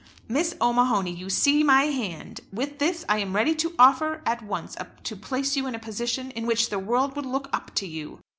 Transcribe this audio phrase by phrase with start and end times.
[0.27, 4.75] "Miss O'Mahony, you see my hand; with this I am ready to offer at once
[5.03, 8.19] to place you in a position in which the world would look up to you."